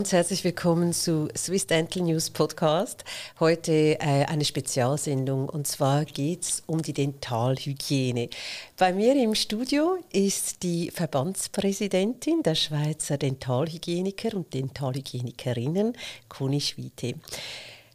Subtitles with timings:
[0.00, 3.02] Ganz herzlich willkommen zu Swiss Dental News Podcast.
[3.40, 8.28] Heute äh, eine Spezialsendung und zwar geht es um die Dentalhygiene.
[8.76, 15.96] Bei mir im Studio ist die Verbandspräsidentin der Schweizer Dentalhygieniker und Dentalhygienikerinnen,
[16.28, 17.14] Conny Schwiete.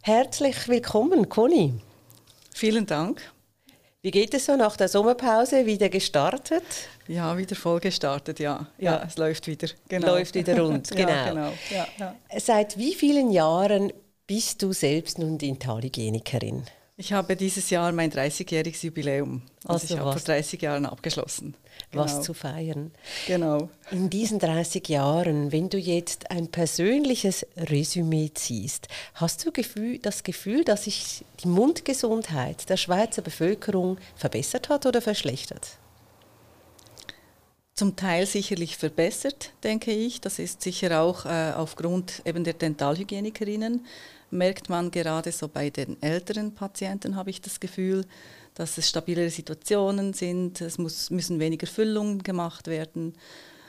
[0.01, 1.73] Herzlich willkommen, Conny.
[2.54, 3.32] Vielen Dank.
[4.05, 5.65] Wie geht es so nach der Sommerpause?
[5.65, 6.61] Wieder gestartet?
[7.07, 8.67] Ja, wieder voll gestartet, ja.
[8.77, 9.70] Ja, ja es läuft wieder.
[9.88, 10.07] Genau.
[10.07, 11.09] Läuft wieder rund, genau.
[11.09, 11.53] ja, genau.
[11.71, 12.16] Ja, ja.
[12.38, 13.93] Seit wie vielen Jahren
[14.27, 16.63] bist du selbst nun Dentalhygienikerin?
[16.95, 19.41] Ich habe dieses Jahr mein 30-jähriges Jubiläum.
[19.65, 21.55] Also, also ich habe vor 30 Jahren abgeschlossen.
[21.89, 22.03] Genau.
[22.03, 22.91] Was zu feiern.
[23.25, 23.70] Genau.
[23.89, 30.23] In diesen 30 Jahren, wenn du jetzt ein persönliches Resümee ziehst, hast du Gefühl, das
[30.23, 35.77] Gefühl, dass sich die Mundgesundheit der Schweizer Bevölkerung verbessert hat oder verschlechtert?
[37.73, 40.21] Zum Teil sicherlich verbessert, denke ich.
[40.21, 43.84] Das ist sicher auch äh, aufgrund eben der Dentalhygienikerinnen.
[44.33, 48.05] Merkt man gerade so bei den älteren Patienten, habe ich das Gefühl,
[48.55, 50.59] dass es stabilere Situationen sind.
[50.62, 53.13] Es muss, müssen weniger Füllungen gemacht werden.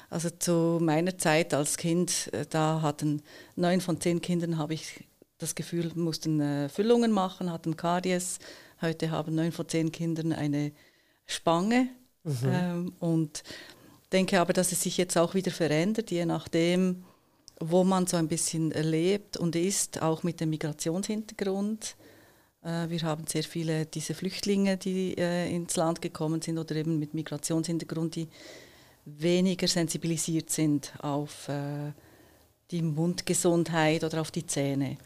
[0.09, 3.23] Also zu meiner Zeit als Kind, äh, da hatten
[3.57, 5.05] neun von zehn Kindern, habe ich
[5.39, 8.39] das Gefühl, mussten äh, Füllungen machen, hatten Karies.
[8.81, 10.73] Heute haben neun von zehn Kindern eine
[11.27, 11.89] Spange.
[12.23, 12.39] Mhm.
[12.47, 13.43] Ähm, und
[14.13, 17.05] denke aber, dass es sich jetzt auch wieder verändert, je nachdem,
[17.61, 21.97] wo man so ein bisschen lebt und ist, auch mit dem Migrationshintergrund.
[22.63, 26.99] Äh, wir haben sehr viele diese Flüchtlinge, die äh, ins Land gekommen sind oder eben
[26.99, 28.29] mit Migrationshintergrund, die
[29.05, 31.93] weniger sensibilisiert sind auf äh,
[32.71, 34.97] die Mundgesundheit oder auf die Zähne.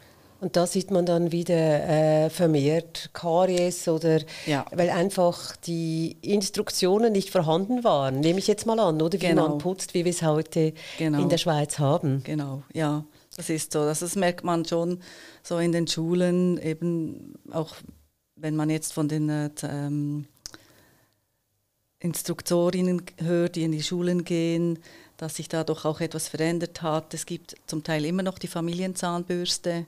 [0.41, 4.65] Und da sieht man dann wieder äh, vermehrt Karies oder ja.
[4.71, 9.49] weil einfach die Instruktionen nicht vorhanden waren, nehme ich jetzt mal an, oder wie genau.
[9.49, 11.21] man putzt, wie wir es heute genau.
[11.21, 12.23] in der Schweiz haben.
[12.23, 13.05] Genau, ja,
[13.37, 13.85] das ist so.
[13.85, 15.01] Das, das merkt man schon
[15.43, 17.75] so in den Schulen, eben auch
[18.37, 20.27] wenn man jetzt von den äh, ähm,
[21.99, 24.79] Instruktorinnen hört, die in die Schulen gehen,
[25.17, 27.13] dass sich da doch auch etwas verändert hat.
[27.13, 29.87] Es gibt zum Teil immer noch die Familienzahnbürste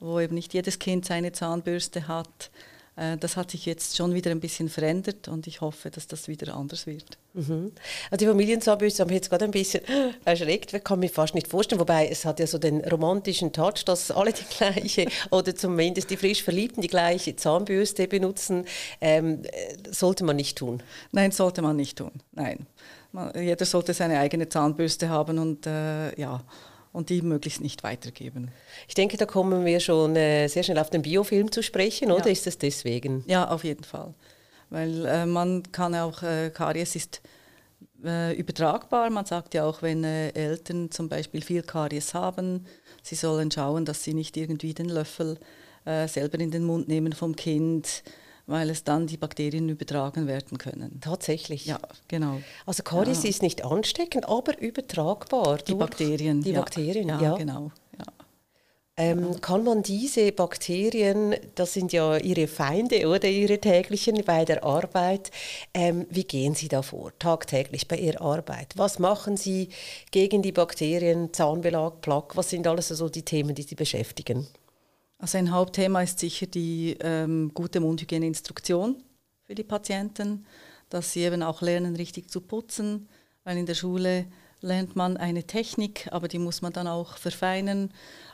[0.00, 2.50] wo eben nicht jedes Kind seine Zahnbürste hat.
[2.96, 6.28] Äh, das hat sich jetzt schon wieder ein bisschen verändert und ich hoffe, dass das
[6.28, 7.18] wieder anders wird.
[7.34, 7.72] Mhm.
[8.10, 9.82] Also die Familienzahnbürste haben mich jetzt gerade ein bisschen
[10.24, 13.84] erschreckt, ich kann mir fast nicht vorstellen, wobei es hat ja so den romantischen Touch,
[13.84, 18.64] dass alle die gleiche oder zumindest die frisch Verliebten die gleiche Zahnbürste benutzen.
[19.00, 19.42] Ähm,
[19.90, 20.82] sollte man nicht tun?
[21.12, 22.12] Nein, sollte man nicht tun.
[22.32, 22.66] Nein.
[23.12, 26.42] Man, jeder sollte seine eigene Zahnbürste haben und äh, ja
[26.96, 28.50] und die möglichst nicht weitergeben.
[28.88, 32.26] Ich denke, da kommen wir schon äh, sehr schnell auf den Biofilm zu sprechen, oder
[32.26, 32.32] ja.
[32.32, 33.22] ist es deswegen?
[33.26, 34.14] Ja, auf jeden Fall.
[34.70, 37.20] Weil äh, man kann auch, äh, Karies ist
[38.02, 39.10] äh, übertragbar.
[39.10, 42.64] Man sagt ja auch, wenn äh, Eltern zum Beispiel viel Karies haben,
[43.02, 45.38] sie sollen schauen, dass sie nicht irgendwie den Löffel
[45.84, 48.02] äh, selber in den Mund nehmen vom Kind
[48.46, 51.00] weil es dann die Bakterien übertragen werden können.
[51.00, 51.66] Tatsächlich.
[51.66, 52.40] Ja, genau.
[52.64, 53.30] Also Karies ja.
[53.30, 55.58] ist nicht ansteckend, aber übertragbar.
[55.58, 56.42] Die Bakterien.
[56.42, 56.60] Die ja.
[56.60, 57.20] Bakterien, ja.
[57.20, 57.36] ja.
[57.36, 57.72] Genau.
[58.98, 64.64] Ähm, kann man diese Bakterien, das sind ja Ihre Feinde oder Ihre täglichen bei der
[64.64, 65.30] Arbeit,
[65.74, 68.72] ähm, wie gehen Sie da vor, tagtäglich bei Ihrer Arbeit?
[68.76, 69.68] Was machen Sie
[70.12, 72.36] gegen die Bakterien, Zahnbelag, Plaque?
[72.36, 74.46] Was sind alles so die Themen, die Sie beschäftigen?
[75.18, 79.02] Also ein Hauptthema ist sicher die ähm, gute Mundhygieneinstruktion
[79.44, 80.44] für die Patienten,
[80.90, 83.08] dass sie eben auch lernen, richtig zu putzen,
[83.44, 84.26] weil in der Schule
[84.60, 87.90] lernt man eine Technik, aber die muss man dann auch verfeinern.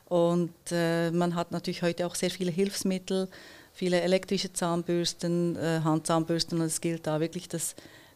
[0.07, 3.29] Und äh, man hat natürlich heute auch sehr viele Hilfsmittel,
[3.73, 7.75] viele elektrische Zahnbürsten, äh, Handzahnbürsten und es gilt da wirklich das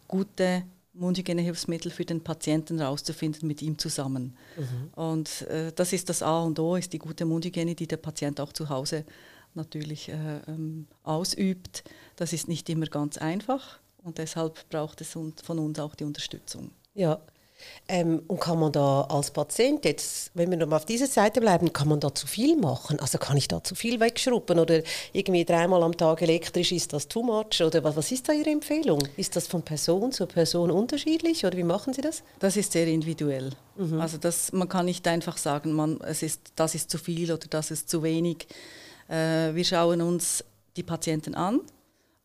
[0.08, 0.64] gute
[0.98, 4.36] Mundhygienehilfsmittel für den Patienten herauszufinden mit ihm zusammen.
[4.56, 4.92] Mhm.
[4.94, 8.40] Und äh, das ist das A und O, ist die gute Mundhygiene, die der Patient
[8.40, 9.04] auch zu Hause
[9.54, 11.84] natürlich äh, ähm, ausübt.
[12.16, 16.70] Das ist nicht immer ganz einfach und deshalb braucht es von uns auch die Unterstützung.
[16.94, 17.20] Ja,
[17.88, 21.40] ähm, und kann man da als Patient jetzt, wenn wir noch mal auf dieser Seite
[21.40, 22.98] bleiben, kann man da zu viel machen?
[23.00, 24.82] Also kann ich da zu viel wegschrubben oder
[25.12, 27.62] irgendwie dreimal am Tag elektrisch, ist das too much?
[27.62, 29.00] Oder was, was ist da Ihre Empfehlung?
[29.16, 32.22] Ist das von Person zu Person unterschiedlich oder wie machen Sie das?
[32.40, 33.50] Das ist sehr individuell.
[33.76, 34.00] Mhm.
[34.00, 37.46] Also das, man kann nicht einfach sagen, man, es ist, das ist zu viel oder
[37.48, 38.46] das ist zu wenig.
[39.08, 40.44] Äh, wir schauen uns
[40.76, 41.60] die Patienten an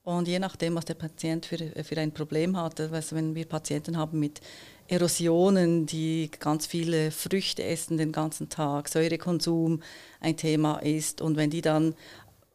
[0.03, 3.97] und je nachdem, was der Patient für, für ein Problem hat, also wenn wir Patienten
[3.97, 4.41] haben mit
[4.91, 9.81] Erosionen, die ganz viele Früchte essen den ganzen Tag, Säurekonsum
[10.19, 11.95] ein Thema ist und wenn die dann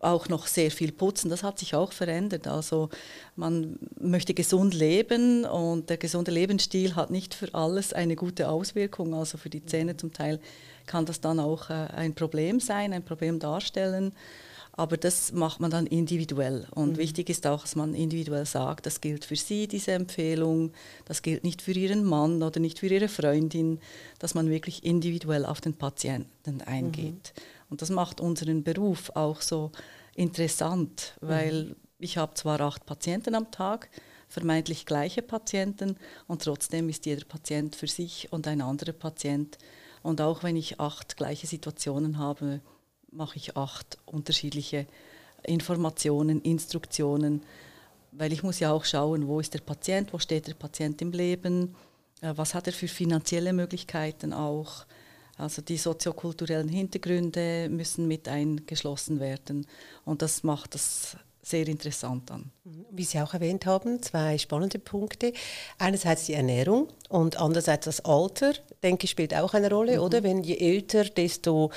[0.01, 1.31] auch noch sehr viel putzen.
[1.31, 2.47] Das hat sich auch verändert.
[2.47, 2.91] Also
[3.35, 9.15] man möchte gesund leben und der gesunde Lebensstil hat nicht für alles eine gute Auswirkung.
[9.15, 10.39] Also für die Zähne zum Teil
[10.85, 14.13] kann das dann auch äh, ein Problem sein, ein Problem darstellen.
[14.77, 16.67] Aber das macht man dann individuell.
[16.75, 16.97] Und mhm.
[16.99, 20.73] wichtig ist auch, dass man individuell sagt, das gilt für Sie, diese Empfehlung,
[21.07, 23.81] das gilt nicht für Ihren Mann oder nicht für Ihre Freundin,
[24.19, 27.33] dass man wirklich individuell auf den Patienten eingeht.
[27.35, 27.43] Mhm.
[27.71, 29.73] Und das macht unseren Beruf auch so
[30.15, 31.77] interessant, weil mhm.
[31.99, 33.89] ich habe zwar acht Patienten am Tag,
[34.29, 35.97] vermeintlich gleiche Patienten
[36.27, 39.57] und trotzdem ist jeder Patient für sich und ein anderer Patient.
[40.03, 42.61] Und auch wenn ich acht gleiche Situationen habe,
[43.11, 44.87] mache ich acht unterschiedliche
[45.43, 47.43] Informationen, Instruktionen,
[48.13, 51.13] weil ich muss ja auch schauen, wo ist der Patient, wo steht der Patient im
[51.13, 51.75] Leben,
[52.21, 54.87] äh, was hat er für finanzielle Möglichkeiten auch.
[55.39, 59.67] Also die soziokulturellen Hintergründe müssen mit eingeschlossen werden
[60.07, 62.51] und das macht das sehr interessant an.
[62.91, 65.33] Wie Sie auch erwähnt haben, zwei spannende Punkte.
[65.79, 70.03] Einerseits die Ernährung und andererseits das Alter, denke ich, spielt auch eine Rolle, mhm.
[70.03, 70.23] oder?
[70.25, 71.71] Wenn je älter, desto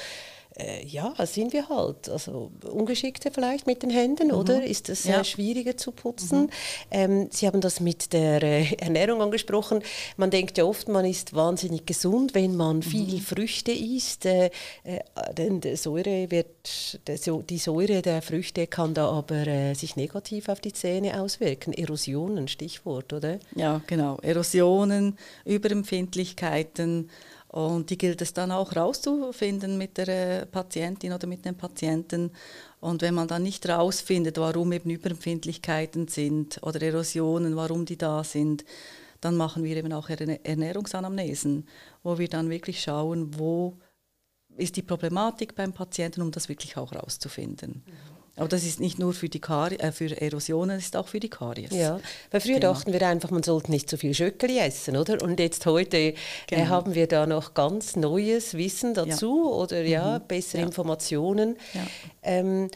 [0.60, 2.10] äh, ja, sind wir halt.
[2.10, 4.34] Also ungeschickter vielleicht mit den Händen, mhm.
[4.34, 4.64] oder?
[4.64, 5.22] Ist es ja.
[5.22, 6.42] äh, schwieriger zu putzen?
[6.42, 6.50] Mhm.
[6.92, 9.82] Ähm, Sie haben das mit der äh, Ernährung angesprochen.
[10.18, 12.82] Man denkt ja oft, man ist wahnsinnig gesund, wenn man mhm.
[12.82, 14.26] viel Früchte isst.
[14.26, 14.50] Äh,
[14.84, 15.00] äh,
[15.38, 20.60] denn die Säure, wird, die Säure der Früchte kann da aber äh, sich negativ auf
[20.60, 21.74] die Zähne auswirken.
[21.74, 23.40] Erosionen, Stichwort, oder?
[23.56, 24.18] Ja, genau.
[24.22, 27.10] Erosionen, Überempfindlichkeiten.
[27.50, 32.32] Und die gilt es dann auch rauszufinden mit der äh, Patientin oder mit dem Patienten.
[32.80, 38.24] Und wenn man dann nicht rausfindet, warum eben Überempfindlichkeiten sind oder Erosionen, warum die da
[38.24, 38.66] sind,
[39.20, 41.68] dann machen wir eben auch Ernährungsanamnesen,
[42.04, 43.78] wo wir dann wirklich schauen, wo
[44.56, 47.84] ist die Problematik beim Patienten, um das wirklich auch rauszufinden.
[47.86, 48.19] Mhm.
[48.40, 51.20] Aber das ist nicht nur für, die Kari äh, für Erosionen, es ist auch für
[51.20, 51.72] die Karies.
[51.72, 52.00] Ja,
[52.32, 52.74] weil früher genau.
[52.74, 55.22] dachten wir einfach, man sollte nicht so viel Schöckeli essen, oder?
[55.22, 56.16] Und jetzt heute äh,
[56.48, 56.62] genau.
[56.62, 59.56] äh, haben wir da noch ganz neues Wissen dazu ja.
[59.56, 60.28] oder ja, mhm.
[60.28, 60.68] bessere ja.
[60.68, 61.58] Informationen.
[61.74, 61.82] Ja.
[62.24, 62.70] Ähm,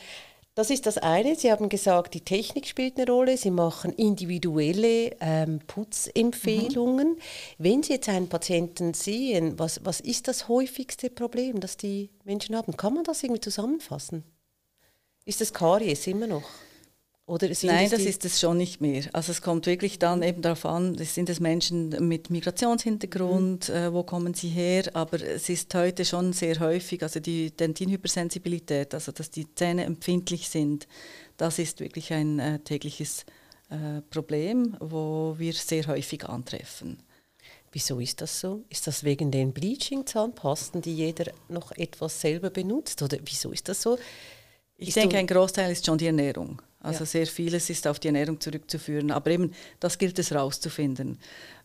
[0.55, 1.35] das ist das eine.
[1.35, 3.37] Sie haben gesagt, die Technik spielt eine Rolle.
[3.37, 7.13] Sie machen individuelle ähm, Putzempfehlungen.
[7.13, 7.17] Mhm.
[7.57, 12.55] Wenn Sie jetzt einen Patienten sehen, was, was ist das häufigste Problem, das die Menschen
[12.55, 12.77] haben?
[12.77, 14.23] Kann man das irgendwie zusammenfassen?
[15.25, 16.43] Ist das Karies immer noch?
[17.63, 19.03] Nein, das ist es schon nicht mehr.
[19.13, 23.75] Also es kommt wirklich dann eben darauf an, sind es Menschen mit Migrationshintergrund, mhm.
[23.75, 28.93] äh, wo kommen sie her, aber es ist heute schon sehr häufig, also die Dentinhypersensibilität,
[28.93, 30.85] also dass die Zähne empfindlich sind,
[31.37, 33.25] das ist wirklich ein äh, tägliches
[33.69, 36.97] äh, Problem, wo wir sehr häufig antreffen.
[37.71, 38.65] Wieso ist das so?
[38.69, 43.01] Ist das wegen den Bleaching-Zahnpasten, die jeder noch etwas selber benutzt?
[43.01, 43.97] Oder wieso ist das so?
[44.77, 46.61] Ich denke, ein Großteil ist schon die Ernährung.
[46.79, 47.05] Also ja.
[47.05, 49.11] sehr vieles ist auf die Ernährung zurückzuführen.
[49.11, 51.17] Aber eben, das gilt es rauszufinden.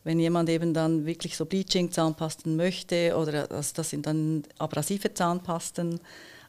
[0.05, 6.01] Wenn jemand eben dann wirklich so Bleaching-Zahnpasten möchte oder also das sind dann abrasive Zahnpasten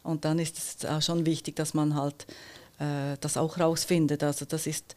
[0.04, 2.28] und dann ist es auch schon wichtig, dass man halt
[2.78, 4.24] äh, das auch rausfindet.
[4.24, 4.96] Also das ist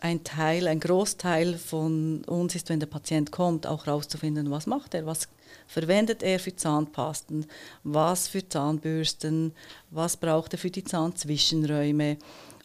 [0.00, 4.94] ein Teil, ein Großteil von uns ist, wenn der Patient kommt, auch rauszufinden, was macht
[4.94, 5.28] er, was
[5.66, 7.46] verwendet er für Zahnpasten,
[7.82, 9.52] was für Zahnbürsten,
[9.90, 12.16] was braucht er für die Zahnzwischenräume?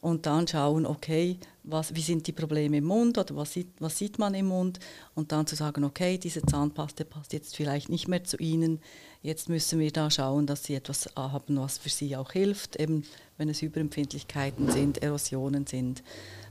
[0.01, 3.97] Und dann schauen, okay, was, wie sind die Probleme im Mund oder was sieht, was
[3.97, 4.79] sieht man im Mund?
[5.15, 8.81] Und dann zu sagen, okay, diese Zahnpaste passt jetzt vielleicht nicht mehr zu Ihnen,
[9.21, 13.05] jetzt müssen wir da schauen, dass Sie etwas haben, was für Sie auch hilft, eben
[13.37, 16.03] wenn es Überempfindlichkeiten sind, Erosionen sind.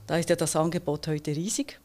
[0.07, 1.79] Da ist ja das Angebot heute riesig.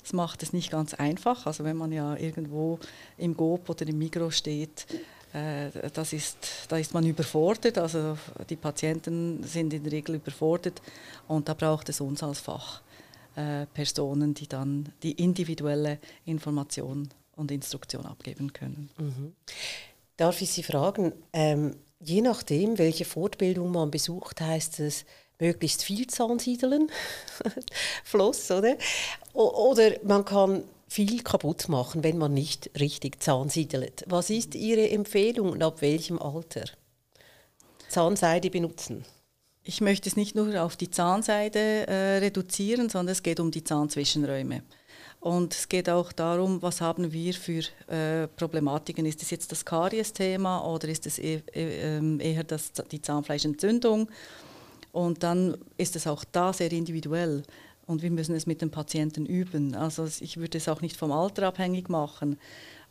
[0.00, 1.46] Das macht es nicht ganz einfach.
[1.46, 2.78] Also wenn man ja irgendwo
[3.16, 4.86] im GOP oder im Migro steht,
[5.32, 6.36] äh, das ist,
[6.68, 7.78] da ist man überfordert.
[7.78, 8.18] Also
[8.48, 10.82] die Patienten sind in der Regel überfordert
[11.26, 18.04] und da braucht es uns als Fachpersonen, äh, die dann die individuelle Information und Instruktion
[18.04, 18.90] abgeben können.
[18.98, 19.32] Mhm.
[20.16, 25.04] Darf ich Sie fragen, ähm, je nachdem, welche Fortbildung man besucht, heißt es,
[25.38, 26.90] möglichst viel Zahnsiedeln,
[28.04, 28.76] Floss, oder?
[29.32, 34.04] Oder man kann viel kaputt machen, wenn man nicht richtig zahnsiedelt.
[34.06, 36.64] Was ist Ihre Empfehlung und ab welchem Alter?
[37.88, 39.04] Zahnseide benutzen.
[39.62, 43.64] Ich möchte es nicht nur auf die Zahnseide äh, reduzieren, sondern es geht um die
[43.64, 44.62] Zahnzwischenräume.
[45.20, 49.06] Und es geht auch darum, was haben wir für äh, Problematiken.
[49.06, 54.10] Ist es jetzt das Karies-Thema oder ist es e e eher das, die Zahnfleischentzündung?
[54.94, 57.42] Und dann ist es auch da sehr individuell.
[57.84, 59.74] Und wir müssen es mit den Patienten üben.
[59.74, 62.38] Also ich würde es auch nicht vom Alter abhängig machen.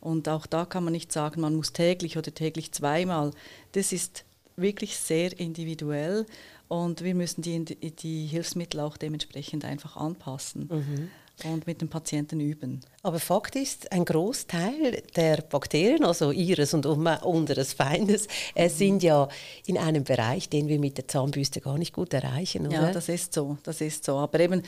[0.00, 3.30] Und auch da kann man nicht sagen, man muss täglich oder täglich zweimal.
[3.72, 6.26] Das ist wirklich sehr individuell
[6.68, 10.68] und wir müssen die, die Hilfsmittel auch dementsprechend einfach anpassen.
[10.70, 11.08] Mhm
[11.42, 12.80] und mit dem Patienten üben.
[13.02, 19.28] Aber Fakt ist, ein Großteil der Bakterien, also ihres und unseres Feindes, äh, sind ja
[19.66, 22.66] in einem Bereich, den wir mit der Zahnbürste gar nicht gut erreichen.
[22.66, 22.86] Oder?
[22.86, 24.16] Ja, das ist so, das ist so.
[24.16, 24.62] Aber eben,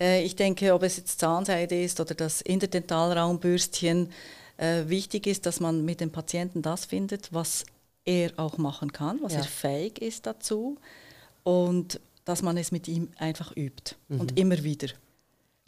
[0.00, 4.10] äh, ich denke, ob es jetzt Zahnseide ist oder das Interdentalraumbürstchen,
[4.56, 7.64] äh, wichtig ist, dass man mit dem Patienten das findet, was
[8.04, 9.40] er auch machen kann, was ja.
[9.40, 10.78] er fähig ist dazu
[11.44, 14.20] und dass man es mit ihm einfach übt mhm.
[14.20, 14.88] und immer wieder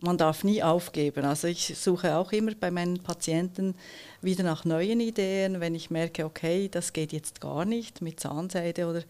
[0.02, 1.24] man darf nie aufgeben.
[1.24, 3.74] Also ich suche auch immer bei meinen Patienten
[4.20, 8.86] wieder nach neuen Ideen, wenn ich merke, okay, das geht jetzt gar nicht mit Zahnseide
[8.86, 9.02] oder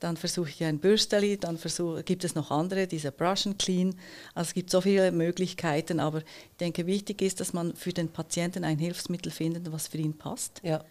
[0.00, 3.94] dann versuche ich ein Bürsteli, dann versuche, gibt es noch andere, diese Brush and Clean.
[4.34, 8.08] Also es gibt so viele Möglichkeiten, aber ich denke, wichtig ist, dass man für den
[8.08, 10.60] Patienten ein Hilfsmittel findet, was für ihn passt.
[10.62, 10.84] Ja.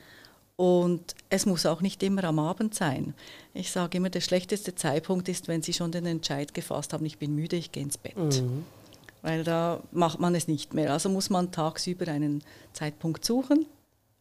[0.56, 3.14] Und es muss auch nicht immer am Abend sein.
[3.54, 7.18] Ich sage immer, der schlechteste Zeitpunkt ist, wenn Sie schon den Entscheid gefasst haben, ich
[7.18, 8.16] bin müde, ich gehe ins Bett.
[8.18, 8.64] Mhm
[9.26, 10.94] weil da macht man es nicht mehr.
[10.94, 13.66] Also muss man tagsüber einen Zeitpunkt suchen,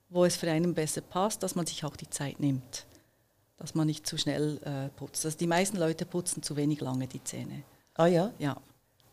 [0.08, 2.86] wo es für einen besser passt, dass man sich auch die Zeit nimmt,
[3.58, 5.26] dass man nicht zu schnell äh, putzt.
[5.26, 7.64] Also die meisten Leute putzen zu wenig lange die Zähne.
[7.92, 8.32] Ah ja?
[8.38, 8.56] Ja.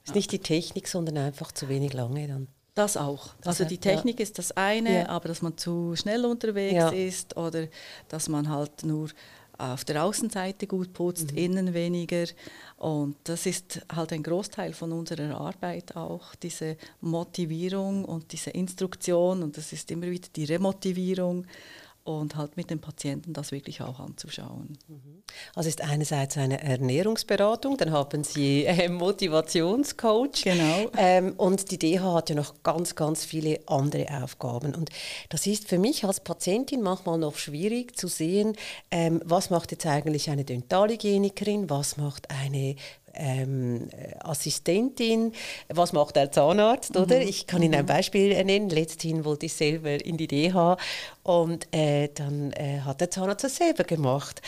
[0.05, 0.15] Ist ja.
[0.15, 2.47] nicht die Technik, sondern einfach zu wenig lange dann.
[2.73, 3.33] Das auch.
[3.41, 4.23] Das also die Technik ja.
[4.23, 5.09] ist das eine, ja.
[5.09, 7.67] aber dass man zu schnell unterwegs ist oder
[8.07, 9.09] dass man halt nur
[9.57, 11.37] auf der Außenseite gut putzt, mhm.
[11.37, 12.25] innen weniger.
[12.77, 19.43] Und das ist halt ein Großteil von unserer Arbeit auch, diese Motivierung und diese Instruktion.
[19.43, 21.45] Und das ist immer wieder die Remotivierung
[22.03, 24.77] und halt mit dem Patienten das wirklich auch anzuschauen.
[24.87, 25.23] Mhm.
[25.55, 30.43] Also ist einerseits eine Ernährungsberatung, dann haben Sie äh, Motivationscoach.
[30.43, 30.89] Genau.
[30.97, 34.75] Ähm, und die DH hat ja noch ganz, ganz viele andere Aufgaben.
[34.75, 34.89] Und
[35.29, 38.55] das ist für mich als Patientin manchmal noch schwierig zu sehen,
[38.89, 42.75] ähm, was macht jetzt eigentlich eine Dentalhygienikerin, was macht eine
[43.13, 43.89] ähm,
[44.19, 45.33] Assistentin,
[45.69, 47.01] was macht der Zahnarzt, mhm.
[47.01, 47.21] oder?
[47.21, 47.87] Ich kann Ihnen ein mhm.
[47.87, 48.69] Beispiel nennen.
[48.69, 50.77] Letzthin wollte ich selber in die DH
[51.23, 54.41] und äh, dann äh, hat der Zahnarzt das selber gemacht.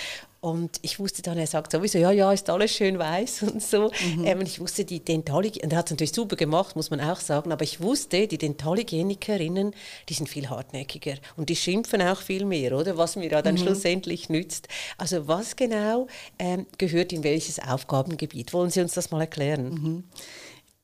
[0.43, 3.91] Und ich wusste dann, er sagt sowieso, ja, ja, ist alles schön weiß und so.
[4.17, 4.25] Mhm.
[4.25, 7.21] Ähm, ich wusste, die Dentalhygieniker, und er hat es natürlich super gemacht, muss man auch
[7.21, 9.73] sagen, aber ich wusste, die Dentalhygienikerinnen,
[10.09, 12.97] die sind viel hartnäckiger und die schimpfen auch viel mehr, oder?
[12.97, 13.59] Was mir ja dann mhm.
[13.59, 14.67] schlussendlich nützt.
[14.97, 16.07] Also was genau
[16.37, 18.51] ähm, gehört in welches Aufgabengebiet?
[18.51, 19.69] Wollen Sie uns das mal erklären?
[19.69, 20.03] Mhm.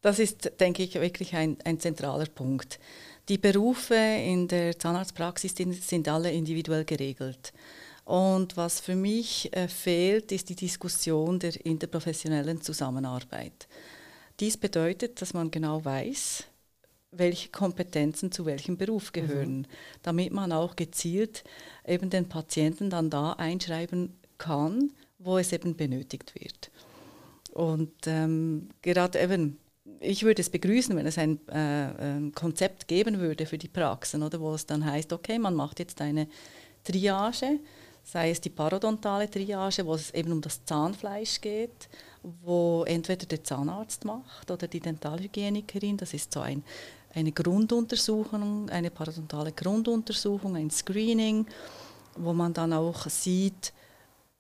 [0.02, 2.80] Das ist, denke ich, wirklich ein, ein zentraler Punkt.
[3.28, 7.52] Die Berufe in der Zahnarztpraxis sind alle individuell geregelt.
[8.10, 13.68] Und was für mich äh, fehlt, ist die Diskussion der interprofessionellen Zusammenarbeit.
[14.40, 16.46] Dies bedeutet, dass man genau weiß,
[17.12, 19.66] welche Kompetenzen zu welchem Beruf gehören, mhm.
[20.02, 21.44] damit man auch gezielt
[21.86, 26.72] eben den Patienten dann da einschreiben kann, wo es eben benötigt wird.
[27.52, 29.60] Und ähm, gerade eben,
[30.00, 34.24] ich würde es begrüßen, wenn es ein äh, äh, Konzept geben würde für die Praxen,
[34.24, 36.28] oder wo es dann heißt, okay, man macht jetzt eine
[36.84, 37.60] Triage,
[38.12, 41.90] sei es die parodontale Triage, wo es eben um das Zahnfleisch geht,
[42.44, 45.98] wo entweder der Zahnarzt macht oder die Dentalhygienikerin.
[45.98, 46.64] Das ist so ein,
[47.14, 51.46] eine Grunduntersuchung, eine parodontale Grunduntersuchung, ein Screening,
[52.16, 53.74] wo man dann auch sieht,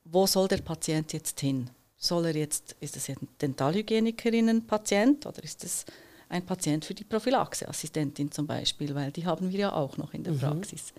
[0.03, 1.69] wo soll der Patient jetzt hin?
[1.95, 5.85] Soll er jetzt, ist es ein Dentalhygienikerinnen-Patient oder ist es
[6.27, 10.23] ein Patient für die Prophylaxeassistentin zum Beispiel, weil die haben wir ja auch noch in
[10.23, 10.39] der mhm.
[10.39, 10.93] Praxis.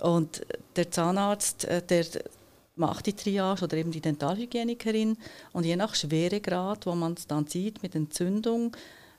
[0.00, 2.06] Und der Zahnarzt, äh, der
[2.76, 5.16] macht die Triage oder eben die Dentalhygienikerin
[5.52, 8.76] und je nach Schweregrad, wo man es dann sieht mit Entzündung,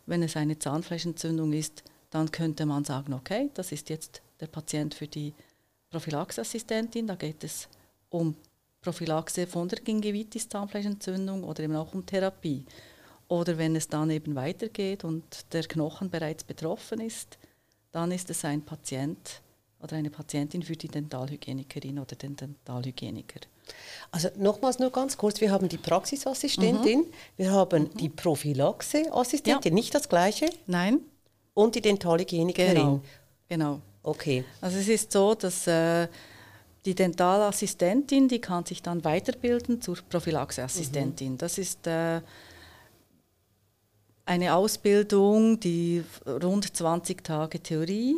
[0.08, 4.96] wenn es eine Zahnfleischentzündung ist, dann könnte man sagen, okay, das ist jetzt der Patient
[4.96, 5.34] für die
[5.92, 7.68] Prophylaxeassistentin, da geht es
[8.10, 8.36] um
[8.82, 12.66] Prophylaxe von der Gingivitis, Zahnfleischentzündung oder eben auch um Therapie.
[13.28, 15.24] Oder wenn es dann eben weitergeht und
[15.54, 17.38] der Knochen bereits betroffen ist,
[17.92, 19.42] dann ist es ein Patient,
[19.84, 23.42] oder eine Patientin für die Dentalhygienikerin oder den Dentalhygieniker.
[24.12, 27.14] Also nochmals nur ganz kurz, wir haben die Praxisassistentin, mhm.
[27.38, 27.98] wir haben mhm.
[27.98, 29.76] die Prophylaxeassistentin, ja.
[29.76, 30.50] nicht das gleiche?
[30.68, 31.00] Nein.
[31.54, 32.76] Und die Dentalhygienikerin?
[32.76, 33.02] Genau.
[33.48, 33.82] genau.
[34.04, 34.44] Okay.
[34.62, 36.08] Also es ist so, dass äh,
[36.86, 41.34] die Dentalassistentin, die kann sich dann weiterbilden zur Prophylaxeassistentin.
[41.34, 41.38] Mhm.
[41.38, 42.22] Das ist äh,
[44.26, 48.16] eine Ausbildung, die rund 20 Tage Theorie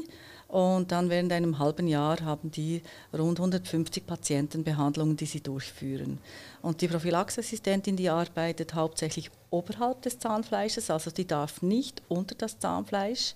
[0.53, 6.19] und dann während einem halben Jahr haben die rund 150 Patientenbehandlungen, die sie durchführen.
[6.62, 12.60] Und die Prophylaxeassistentin, die arbeitet hauptsächlich oberhalb des Zahnfleisches, also die darf nicht unter das
[12.60, 13.33] Zahnfleisch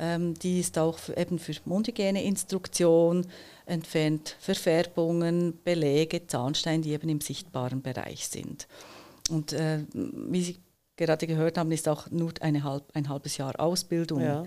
[0.00, 3.26] Ähm, die ist auch für, eben für Mundhygieneinstruktion,
[3.66, 8.68] entfernt Verfärbungen, Belege, Zahnstein, die eben im sichtbaren Bereich sind.
[9.28, 10.56] Und äh, wie Sie
[10.98, 14.20] gerade gehört haben, ist auch nur halb, ein halbes Jahr Ausbildung.
[14.20, 14.44] Ja.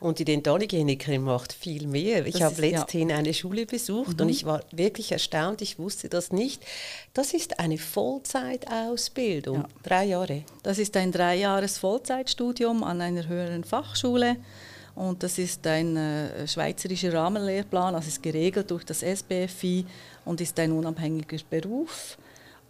[0.00, 2.26] Und die Dentalhygienikerin macht viel mehr.
[2.26, 3.16] Ich habe letzthin ja.
[3.16, 4.22] eine Schule besucht mhm.
[4.22, 6.64] und ich war wirklich erstaunt, ich wusste das nicht.
[7.14, 9.68] Das ist eine Vollzeitausbildung, ja.
[9.82, 10.42] drei Jahre.
[10.62, 14.36] Das ist ein dreijahres Vollzeitstudium an einer höheren Fachschule.
[14.94, 19.86] Und das ist ein äh, schweizerischer Rahmenlehrplan, also ist geregelt durch das SBFI
[20.24, 22.18] und ist ein unabhängiger Beruf.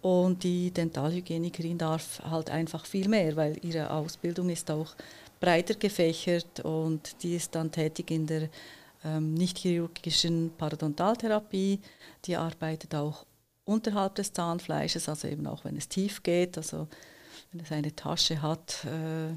[0.01, 4.95] Und die Dentalhygienikerin darf halt einfach viel mehr, weil ihre Ausbildung ist auch
[5.39, 8.49] breiter gefächert und die ist dann tätig in der
[9.03, 11.79] ähm, nicht-chirurgischen Parodontaltherapie.
[12.25, 13.25] Die arbeitet auch
[13.65, 16.87] unterhalb des Zahnfleisches, also eben auch wenn es tief geht, also
[17.51, 19.33] wenn es eine Tasche hat, äh,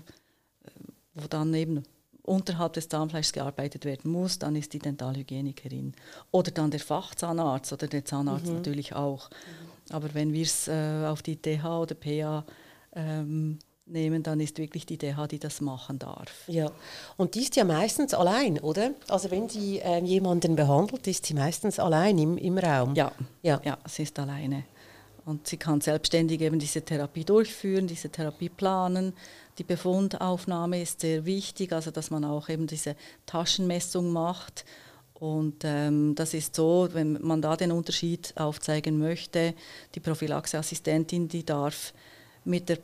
[1.15, 1.83] wo dann eben
[2.23, 5.95] unterhalb des Zahnfleisches gearbeitet werden muss, dann ist die Dentalhygienikerin.
[6.31, 8.55] Oder dann der Fachzahnarzt oder der Zahnarzt mhm.
[8.55, 9.29] natürlich auch.
[9.31, 9.74] Mhm.
[9.91, 12.45] Aber wenn wir es äh, auf die TH oder PA
[12.95, 16.45] ähm, nehmen, dann ist wirklich die DH, die das machen darf.
[16.47, 16.71] Ja,
[17.17, 18.93] und die ist ja meistens allein, oder?
[19.09, 22.95] Also wenn sie äh, jemanden behandelt, ist sie meistens allein im, im Raum.
[22.95, 23.13] Ja,
[23.43, 23.61] ja.
[23.65, 24.65] ja, sie ist alleine.
[25.27, 29.15] Und sie kann selbstständig eben diese Therapie durchführen, diese Therapie planen.
[29.57, 34.65] Die Befundaufnahme ist sehr wichtig, also dass man auch eben diese Taschenmessung macht
[35.25, 39.55] und ähm, das ist so, wenn man da den Unterschied aufzeigen möchte,
[39.95, 41.95] die Prophylaxeassistentin, die darf
[42.45, 42.77] mit, der,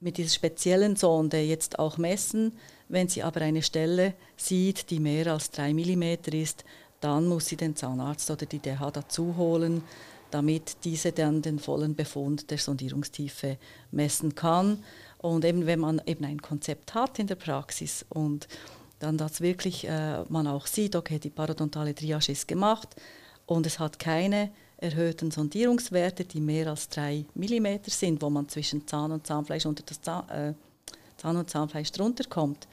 [0.00, 2.58] mit dieser speziellen Sonde jetzt auch messen.
[2.88, 6.64] Wenn sie aber eine Stelle sieht, die mehr als 3 mm ist,
[7.00, 9.84] dann muss sie den Zahnarzt oder die DH dazu holen,
[10.32, 13.58] damit diese dann den vollen Befund der Sondierungstiefe
[13.92, 14.82] messen kann.
[15.18, 18.48] Und eben wenn man eben ein Konzept hat in der Praxis und
[19.00, 22.88] dann dass wirklich äh, man auch sieht, okay, die parodontale Triage ist gemacht
[23.46, 28.86] und es hat keine erhöhten Sondierungswerte, die mehr als 3 mm sind, wo man zwischen
[28.86, 30.54] Zahn und Zahnfleisch unter das Zahn, äh,
[31.16, 32.68] Zahn und Zahnfleisch drunter kommt,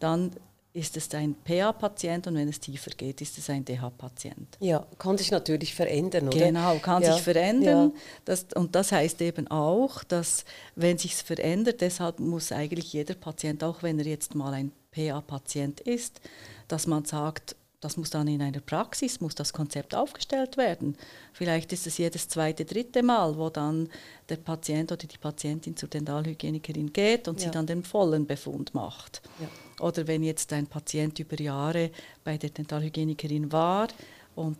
[0.00, 0.32] dann
[0.74, 4.56] ist es ein PA-Patient und wenn es tiefer geht, ist es ein DH-Patient.
[4.60, 6.38] Ja, kann sich natürlich verändern, oder?
[6.38, 7.12] Genau, kann ja.
[7.12, 7.92] sich verändern.
[7.94, 8.00] Ja.
[8.24, 13.62] Das, und das heißt eben auch, dass wenn sich verändert, deshalb muss eigentlich jeder Patient,
[13.62, 16.20] auch wenn er jetzt mal ein PA-Patient ist,
[16.68, 20.96] dass man sagt, das muss dann in einer Praxis, muss das Konzept aufgestellt werden.
[21.32, 23.88] Vielleicht ist es jedes zweite, dritte Mal, wo dann
[24.28, 27.46] der Patient oder die Patientin zur Dentalhygienikerin geht und ja.
[27.46, 29.20] sie dann den vollen Befund macht.
[29.40, 29.84] Ja.
[29.84, 31.90] Oder wenn jetzt ein Patient über Jahre
[32.22, 33.88] bei der Dentalhygienikerin war
[34.36, 34.58] und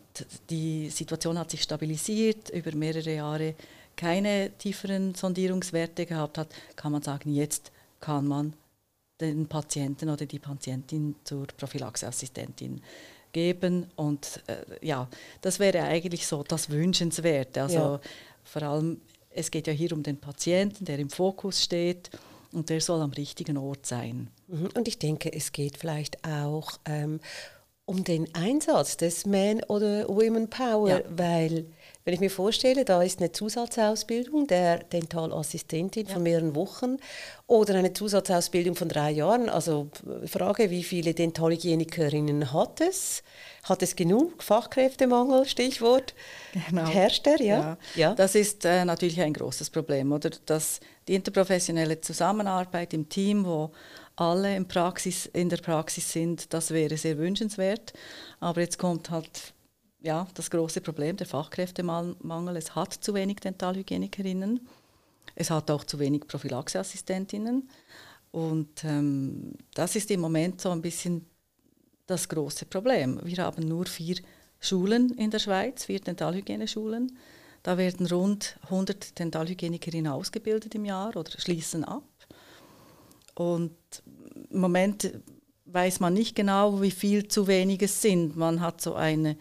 [0.51, 3.55] die Situation hat sich stabilisiert, über mehrere Jahre
[3.95, 8.55] keine tieferen Sondierungswerte gehabt hat, kann man sagen, jetzt kann man
[9.31, 12.83] den Patienten oder die Patientin zur Prophylaxeassistentin
[13.33, 13.87] geben.
[13.97, 15.09] Und äh, ja,
[15.41, 17.63] das wäre eigentlich so das Wünschenswerte.
[17.63, 18.01] Also ja.
[18.45, 22.11] vor allem, es geht ja hier um den Patienten, der im Fokus steht
[22.53, 24.29] und der soll am richtigen Ort sein.
[24.49, 24.69] Mhm.
[24.75, 27.21] Und ich denke, es geht vielleicht auch ähm,
[27.87, 31.01] um den Einsatz des Man- oder Women Power, ja.
[31.09, 31.67] weil
[32.05, 36.15] wenn ich mir vorstelle, da ist eine Zusatzausbildung der Dentalassistentin ja.
[36.15, 36.97] von mehreren Wochen
[37.47, 39.49] oder eine Zusatzausbildung von drei Jahren.
[39.49, 39.89] Also
[40.27, 43.23] Frage, wie viele Dentalhygienikerinnen hat es?
[43.63, 44.43] Hat es genug?
[44.43, 46.15] Fachkräftemangel, Stichwort.
[46.69, 46.87] Genau.
[46.87, 47.59] Herrscht er, ja?
[47.59, 47.79] ja.
[47.95, 48.15] ja.
[48.15, 50.31] Das ist äh, natürlich ein großes Problem, oder?
[50.47, 53.71] Dass die interprofessionelle Zusammenarbeit im Team, wo
[54.17, 57.93] alle in, Praxis, in der Praxis sind, das wäre sehr wünschenswert.
[58.41, 59.55] Aber jetzt kommt halt
[60.03, 62.57] ja, das große Problem, der Fachkräftemangel.
[62.57, 64.67] Es hat zu wenig Dentalhygienikerinnen,
[65.35, 67.69] es hat auch zu wenig Prophylaxeassistentinnen.
[68.33, 71.27] Und ähm, das ist im Moment so ein bisschen
[72.07, 73.21] das große Problem.
[73.23, 74.17] Wir haben nur vier
[74.59, 77.17] Schulen in der Schweiz, vier Dentalhygieneschulen.
[77.63, 82.05] Da werden rund 100 Dentalhygienikerinnen ausgebildet im Jahr oder schließen ab.
[83.35, 83.77] Und
[84.51, 85.13] im Moment
[85.67, 88.37] weiß man nicht genau, wie viel zu wenig es sind.
[88.37, 89.37] Man hat so eine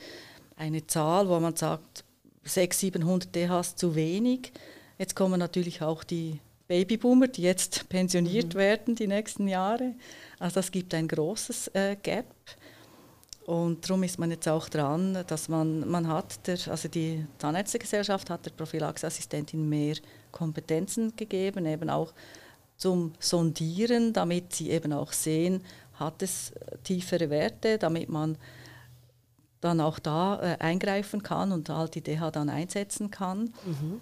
[0.62, 2.04] eine Zahl, wo man sagt,
[2.44, 4.52] 600, 700 DHs zu wenig.
[5.00, 8.60] Jetzt kommen natürlich auch die Babyboomer, die jetzt pensioniert mhm.
[8.60, 9.96] werden die nächsten Jahre.
[10.40, 12.28] Also das gibt ein großes äh, Gap.
[13.48, 18.30] Und darum ist man jetzt auch dran, dass man, man hat, der, also die Zahnärztegesellschaft
[18.30, 19.96] hat der Prophylaxeassistentin mehr
[20.32, 22.14] Kompetenzen gegeben, eben auch
[22.78, 25.64] zum Sondieren, damit sie eben auch sehen,
[25.96, 28.38] hat es tiefere Werte, damit man
[29.62, 33.54] dann auch da äh, eingreifen kann und halt die DH dann einsetzen kann.
[33.66, 34.02] Mhm.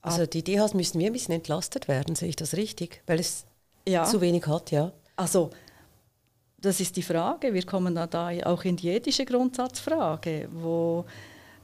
[0.00, 3.02] Also die DHs müssen wir ein bisschen entlastet werden, sehe ich das richtig?
[3.06, 3.44] Weil es
[3.86, 4.04] ja.
[4.04, 4.92] zu wenig hat, ja.
[5.16, 5.50] Also
[6.58, 7.52] das ist die Frage.
[7.52, 11.04] Wir kommen da auch in die ethische Grundsatzfrage, wo,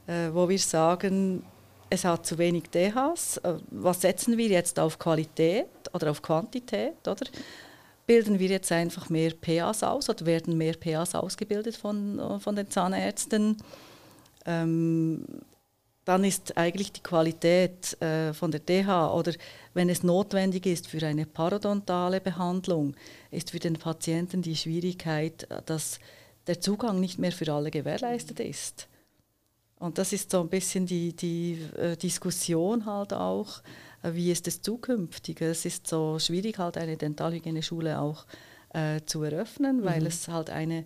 [0.07, 1.43] äh, wo wir sagen,
[1.89, 3.37] es hat zu wenig DHs.
[3.37, 7.07] Äh, was setzen wir jetzt auf Qualität oder auf Quantität?
[7.07, 7.25] Oder?
[8.05, 12.69] Bilden wir jetzt einfach mehr PAs aus oder werden mehr PAs ausgebildet von, von den
[12.69, 13.57] Zahnärzten?
[14.45, 15.25] Ähm,
[16.05, 19.33] dann ist eigentlich die Qualität äh, von der DH oder
[19.73, 22.95] wenn es notwendig ist für eine parodontale Behandlung,
[23.31, 25.99] ist für den Patienten die Schwierigkeit, äh, dass
[26.47, 28.89] der Zugang nicht mehr für alle gewährleistet ist.
[29.79, 33.61] Und das ist so ein bisschen die, die äh, Diskussion halt auch, äh,
[34.11, 35.41] wie ist es zukünftig.
[35.41, 38.25] Es ist so schwierig halt eine Dentalhygieneschule auch
[38.73, 40.07] äh, zu eröffnen, weil mhm.
[40.07, 40.85] es halt eine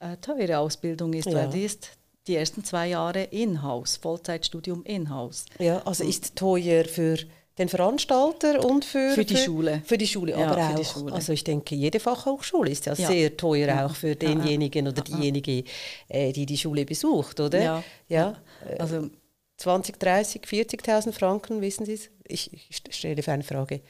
[0.00, 1.34] äh, teure Ausbildung ist, ja.
[1.34, 1.90] weil die ist
[2.26, 5.46] die ersten zwei Jahre in-house, Vollzeitstudium in-house.
[5.58, 7.16] Ja, also ist teuer für
[7.58, 9.82] den Veranstalter und für, für die für, Schule.
[9.84, 10.84] Für die Schule, ja, aber auch.
[10.84, 11.12] Schule.
[11.12, 13.08] Also ich denke, jede Fachhochschule ist ja, ja.
[13.08, 13.86] sehr teuer ja.
[13.86, 15.64] auch für denjenigen oder diejenige,
[16.08, 17.62] äh, die die Schule besucht, oder?
[17.62, 17.84] Ja.
[18.08, 18.36] ja.
[18.78, 19.10] Also
[19.58, 22.10] 20, 30, 40.000 Franken, wissen Sie es?
[22.30, 23.80] Ich, ich stelle für eine Frage.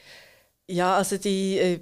[0.68, 1.80] Ja, also die äh,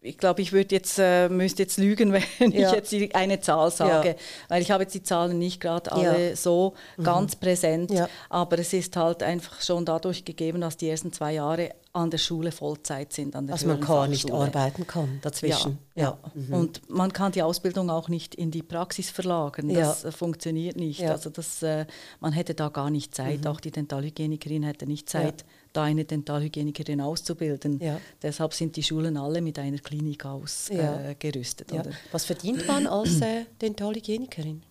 [0.00, 2.68] ich glaube, ich würde jetzt, äh, müsste jetzt lügen, wenn ja.
[2.68, 4.14] ich jetzt die, eine Zahl sage, ja.
[4.48, 6.36] weil ich habe jetzt die Zahlen nicht gerade alle ja.
[6.36, 7.04] so mhm.
[7.04, 7.92] ganz präsent,
[8.28, 12.18] aber es ist halt einfach schon dadurch gegeben, dass die ersten zwei Jahre an der
[12.18, 13.34] Schule Vollzeit sind.
[13.34, 15.78] An der also man kann nicht arbeiten kann dazwischen.
[15.96, 16.18] Ja, ja.
[16.34, 16.54] Mhm.
[16.54, 19.68] und man kann die Ausbildung auch nicht in die Praxis verlagern.
[19.68, 20.08] Das ja.
[20.08, 21.00] Äh, funktioniert nicht.
[21.00, 21.12] Ja.
[21.12, 21.86] Also das, äh,
[22.20, 23.40] man hätte da gar nicht Zeit.
[23.40, 23.46] Mhm.
[23.48, 27.80] Auch die Dentalhygienikerin hätte nicht Zeit, da eine Dentalhygienikerin auszubilden.
[28.22, 31.72] Deshalb sind die Schulen alle mit einer Klinik ausgerüstet.
[31.72, 34.62] Äh, Was verdient man als äh, Dentalhygienikerin?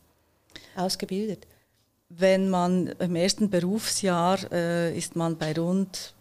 [0.75, 1.47] Ausgebildet?
[2.09, 6.13] Wenn man im ersten Berufsjahr äh, ist man bei rund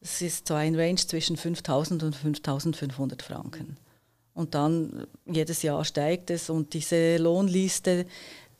[0.00, 3.76] es ist so ein Range zwischen 5.000 und 5.500 Franken.
[4.32, 8.06] Und dann jedes Jahr steigt es und diese Lohnliste,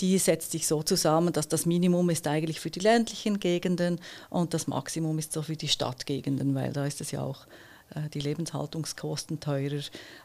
[0.01, 4.55] die setzt sich so zusammen, dass das Minimum ist eigentlich für die ländlichen Gegenden und
[4.55, 7.47] das Maximum ist so für die Stadtgegenden, weil da ist es ja auch
[7.95, 9.83] äh, die Lebenshaltungskosten teurer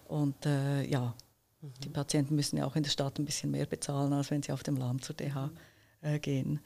[0.08, 1.14] und äh, ja,
[1.62, 1.74] mhm.
[1.84, 4.52] die Patienten müssen ja auch in der Stadt ein bisschen mehr bezahlen, als wenn sie
[4.52, 5.52] auf dem Land zur DH
[6.02, 6.60] äh, gehen.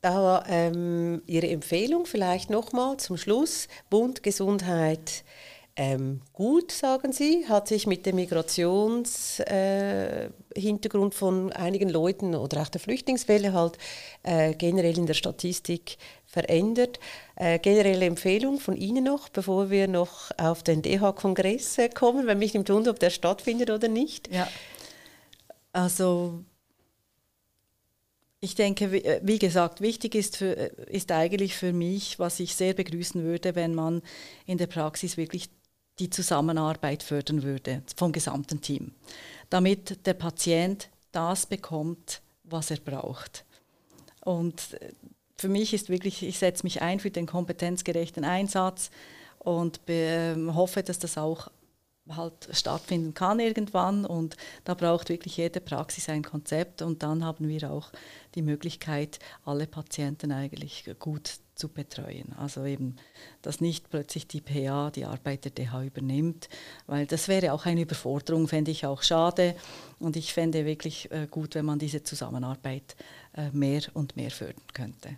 [0.00, 3.66] Da ähm, Ihre Empfehlung vielleicht nochmal zum Schluss.
[3.90, 5.24] Bund Gesundheit
[5.76, 12.68] ähm, gut, sagen Sie, hat sich mit dem Migrationshintergrund äh, von einigen Leuten oder auch
[12.68, 13.76] der Flüchtlingswelle halt
[14.22, 16.98] äh, generell in der Statistik verändert.
[17.36, 22.38] Äh, generelle Empfehlung von Ihnen noch, bevor wir noch auf den DH-Kongress äh, kommen, wenn
[22.38, 24.32] mich nimmt Wunder, ob der stattfindet oder nicht.
[24.32, 24.48] Ja,
[25.72, 26.42] also
[28.40, 32.54] ich denke, äh, wie gesagt, wichtig ist, für, äh, ist eigentlich für mich, was ich
[32.54, 34.00] sehr begrüßen würde, wenn man
[34.46, 35.50] in der Praxis wirklich
[35.98, 38.92] die Zusammenarbeit fördern würde vom gesamten Team,
[39.50, 43.44] damit der Patient das bekommt, was er braucht.
[44.24, 44.92] Und äh,
[45.36, 48.90] für mich ist wirklich, ich setze mich ein für den kompetenzgerechten Einsatz
[49.38, 51.48] und ähm, hoffe, dass das auch
[52.08, 54.04] halt stattfinden kann irgendwann.
[54.04, 56.82] Und da braucht wirklich jede Praxis ein Konzept.
[56.82, 57.90] Und dann haben wir auch
[58.34, 62.32] die Möglichkeit, alle Patienten eigentlich gut zu betreuen.
[62.38, 62.96] Also eben,
[63.42, 66.48] dass nicht plötzlich die PA die Arbeit der DH übernimmt,
[66.86, 69.56] weil das wäre auch eine Überforderung, fände ich auch schade
[69.98, 72.94] und ich fände wirklich äh, gut, wenn man diese Zusammenarbeit
[73.34, 75.16] äh, mehr und mehr fördern könnte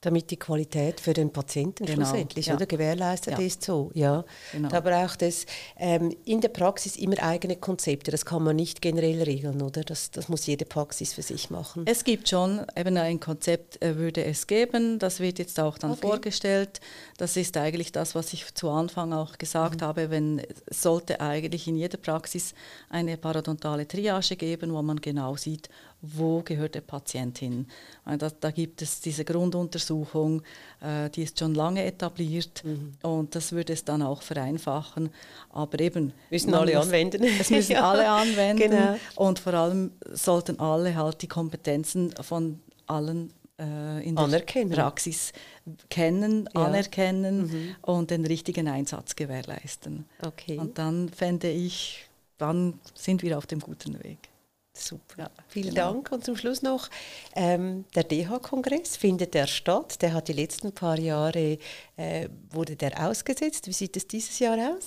[0.00, 2.54] damit die Qualität für den Patienten genau, schlussendlich ja.
[2.54, 3.44] oder gewährleistet ja.
[3.44, 3.62] ist.
[3.62, 4.24] So, ja.
[4.52, 4.68] Genau.
[4.68, 5.44] Da braucht es
[5.78, 8.10] ähm, in der Praxis immer eigene Konzepte.
[8.10, 9.82] Das kann man nicht generell regeln, oder?
[9.82, 11.84] Das, das muss jede Praxis für sich machen.
[11.86, 14.98] Es gibt schon eben ein Konzept, äh, würde es geben.
[14.98, 16.00] Das wird jetzt auch dann okay.
[16.00, 16.80] vorgestellt.
[17.18, 19.84] Das ist eigentlich das, was ich zu Anfang auch gesagt mhm.
[19.84, 20.10] habe.
[20.10, 22.54] Wenn es sollte eigentlich in jeder Praxis
[22.88, 25.68] eine parodontale Triage geben, wo man genau sieht,
[26.02, 27.66] wo gehört der Patient hin.
[28.04, 30.42] Da, da gibt es diese Grunduntersuchung,
[30.80, 32.94] äh, die ist schon lange etabliert mhm.
[33.02, 35.10] und das würde es dann auch vereinfachen.
[35.50, 37.24] Aber eben müssen alle muss, anwenden.
[37.24, 38.96] Es müssen ja, alle anwenden genau.
[39.16, 44.72] und vor allem sollten alle halt die Kompetenzen von allen äh, in der anerkennen.
[44.72, 45.32] Praxis
[45.90, 46.64] kennen, ja.
[46.64, 47.76] anerkennen mhm.
[47.82, 50.06] und den richtigen Einsatz gewährleisten.
[50.24, 50.58] Okay.
[50.58, 52.08] Und dann fände ich,
[52.38, 54.30] dann sind wir auf dem guten Weg.
[54.72, 55.18] Super.
[55.18, 55.94] Ja, Vielen genau.
[55.94, 56.12] Dank.
[56.12, 56.88] Und zum Schluss noch,
[57.34, 60.00] ähm, der DH-Kongress findet der statt.
[60.02, 61.58] Der hat die letzten paar Jahre,
[61.96, 63.66] äh, wurde der ausgesetzt.
[63.66, 64.86] Wie sieht es dieses Jahr aus?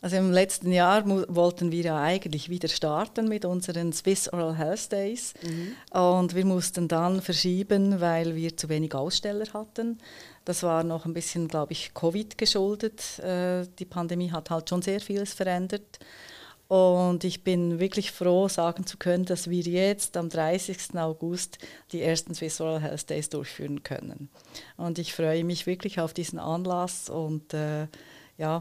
[0.00, 4.92] Also im letzten Jahr wollten wir ja eigentlich wieder starten mit unseren Swiss Oral Health
[4.92, 5.34] Days.
[5.42, 5.98] Mhm.
[5.98, 9.98] Und wir mussten dann verschieben, weil wir zu wenig Aussteller hatten.
[10.44, 13.18] Das war noch ein bisschen, glaube ich, Covid geschuldet.
[13.18, 15.98] Äh, die Pandemie hat halt schon sehr vieles verändert.
[16.68, 20.98] Und ich bin wirklich froh, sagen zu können, dass wir jetzt am 30.
[20.98, 21.58] August
[21.92, 24.28] die ersten Swiss Oral Health Days durchführen können.
[24.76, 27.88] Und ich freue mich wirklich auf diesen Anlass und äh,
[28.36, 28.60] ja,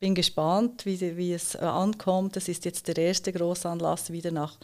[0.00, 2.36] bin gespannt, wie, wie es äh, ankommt.
[2.36, 4.58] Es ist jetzt der erste Großanlass wieder nach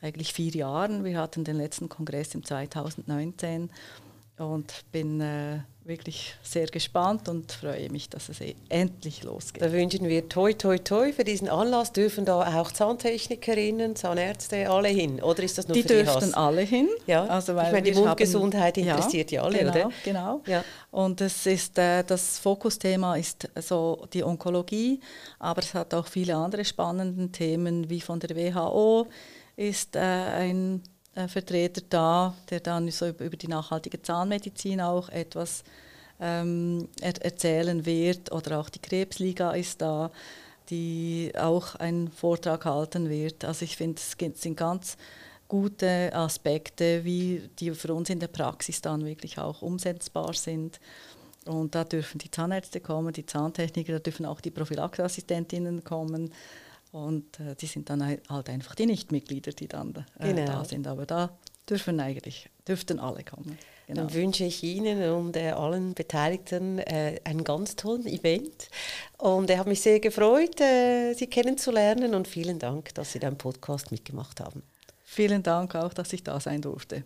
[0.00, 1.04] eigentlich vier Jahren.
[1.04, 3.70] Wir hatten den letzten Kongress im 2019
[4.38, 9.62] und bin äh, wirklich sehr gespannt und freue mich, dass es eh endlich losgeht.
[9.62, 11.92] Da wünschen wir toi toi toi für diesen Anlass.
[11.92, 15.22] Dürfen da auch Zahntechnikerinnen, Zahnärzte alle hin?
[15.22, 16.88] Oder ist das nur die für die dürften alle hin.
[17.06, 19.90] Ja, also weil ich meine, die Mundgesundheit haben, interessiert ja, alle, genau, oder?
[20.04, 20.40] Genau.
[20.46, 20.64] Ja.
[20.90, 25.00] Und es ist äh, das Fokusthema ist so die Onkologie,
[25.38, 29.06] aber es hat auch viele andere spannende Themen wie von der WHO
[29.56, 30.82] ist äh, ein
[31.14, 35.64] äh, Vertreter da, der dann so über, die nachhaltige Zahnmedizin auch etwas
[36.20, 38.32] ähm, er erzählen wird.
[38.32, 40.10] Oder auch die Krebsliga ist da,
[40.70, 43.44] die auch einen Vortrag halten wird.
[43.44, 44.96] Also ich finde, es sind ganz
[45.48, 50.80] gute Aspekte, wie die für uns in der Praxis dann wirklich auch umsetzbar sind.
[51.44, 56.32] Und da dürfen die Zahnärzte kommen, die Zahntechniker, da dürfen auch die Prophylaxeassistentinnen kommen.
[56.94, 60.46] Und äh, die sind dann halt einfach die Nichtmitglieder, die dann äh, genau.
[60.46, 60.86] da sind.
[60.86, 61.36] Aber da
[61.68, 63.58] dürfen eigentlich, dürften alle kommen.
[63.88, 64.02] Genau.
[64.02, 68.68] Dann wünsche ich Ihnen und äh, allen Beteiligten äh, einen ganz tollen Event.
[69.18, 73.36] Und ich habe mich sehr gefreut, äh, Sie kennenzulernen und vielen Dank, dass Sie beim
[73.36, 74.62] Podcast mitgemacht haben.
[75.02, 77.02] Vielen Dank auch, dass ich da sein durfte.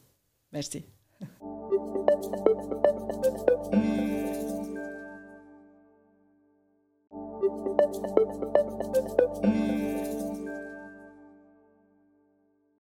[0.51, 0.85] Merci.